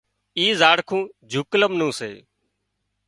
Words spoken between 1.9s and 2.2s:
سي